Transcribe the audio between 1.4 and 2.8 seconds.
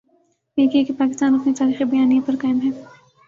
تاریخی بیانیے پر قائم ہے۔